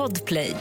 [0.00, 0.54] Podplay.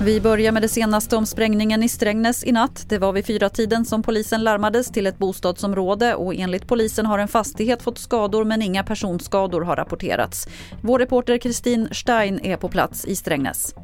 [0.00, 2.84] Vi börjar med det senaste om sprängningen i Strängnäs i natt.
[2.88, 7.18] Det var vid fyra tiden som polisen larmades till ett bostadsområde och enligt polisen har
[7.18, 10.46] en fastighet fått skador men inga personskador har rapporterats.
[10.82, 13.74] Vår reporter Kristin Stein är på plats i Strängnäs.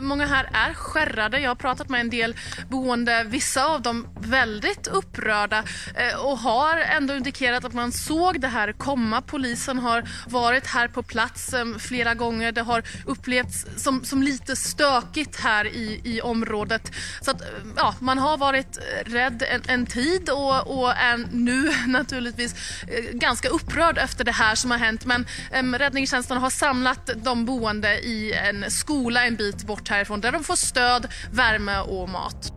[0.00, 1.40] Många här är skärrade.
[1.40, 2.36] Jag har pratat med en del
[2.68, 8.48] boende, vissa av dem väldigt upprörda eh, och har ändå indikerat att man såg det
[8.48, 9.22] här komma.
[9.22, 12.52] Polisen har varit här på plats eh, flera gånger.
[12.52, 16.92] Det har upplevts som, som lite stökigt här i, i området.
[17.20, 21.72] Så att, eh, ja, man har varit rädd en, en tid och, och är nu
[21.86, 22.54] naturligtvis
[23.12, 25.04] ganska upprörd efter det här som har hänt.
[25.04, 30.20] Men äm, räddningstjänsten har samlat de boende i en skola en bit bort bort härifrån
[30.20, 32.52] där de får stöd, värme och mat.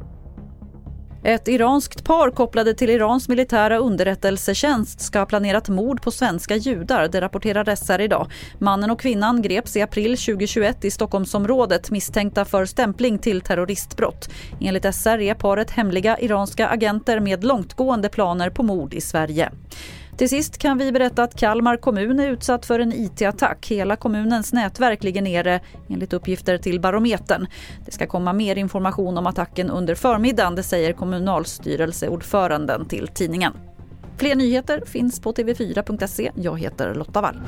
[1.24, 7.08] Ett iranskt par kopplade till Irans militära underrättelsetjänst ska ha planerat mord på svenska judar,
[7.08, 8.32] det rapporterar SR idag.
[8.60, 14.30] Mannen och kvinnan greps i april 2021 i Stockholmsområdet misstänkta för stämpling till terroristbrott.
[14.62, 19.52] Enligt SR är paret hemliga iranska agenter med långtgående planer på mord i Sverige.
[20.20, 23.68] Till sist kan vi berätta att Kalmar kommun är utsatt för en IT-attack.
[23.68, 27.48] Hela kommunens nätverk ligger nere enligt uppgifter till Barometern.
[27.86, 33.54] Det ska komma mer information om attacken under förmiddagen, det säger kommunalstyrelseordföranden till tidningen.
[34.18, 36.32] Fler nyheter finns på tv4.se.
[36.36, 37.42] Jag heter Lotta Wall.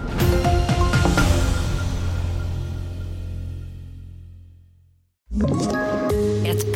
[5.34, 5.91] you